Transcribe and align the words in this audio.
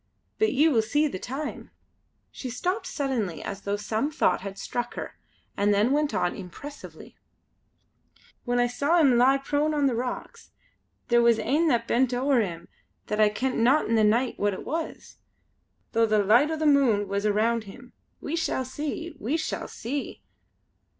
But 0.39 0.51
ye 0.53 0.67
will 0.67 0.81
see 0.81 1.07
the 1.07 1.19
time" 1.19 1.69
She 2.31 2.49
stopped 2.49 2.87
suddenly 2.87 3.43
as 3.43 3.61
though 3.61 3.75
some 3.75 4.09
thought 4.09 4.41
had 4.41 4.57
struck 4.57 4.95
her, 4.95 5.19
and 5.55 5.71
then 5.75 5.91
went 5.91 6.11
on 6.11 6.35
impressively: 6.35 7.15
"When 8.43 8.57
I 8.57 8.65
saw 8.65 8.97
him 8.99 9.19
lie 9.19 9.37
prone 9.37 9.75
on 9.75 9.85
the 9.85 9.93
rocks 9.93 10.49
there 11.09 11.21
was 11.21 11.37
ane 11.37 11.67
that 11.67 11.87
bent 11.87 12.15
ower 12.15 12.39
him 12.41 12.67
that 13.05 13.19
I 13.21 13.29
kent 13.29 13.57
not 13.57 13.85
in 13.87 13.93
the 13.93 14.03
nicht 14.03 14.39
wha 14.39 14.47
it 14.47 14.65
was, 14.65 15.17
though 15.91 16.07
the 16.07 16.23
licht 16.23 16.49
o' 16.49 16.57
the 16.57 16.65
moon 16.65 17.07
was 17.07 17.27
around 17.27 17.65
him. 17.65 17.93
We 18.19 18.35
shall 18.35 18.65
see! 18.65 19.15
We 19.19 19.37
shall 19.37 19.67
see!" 19.67 20.23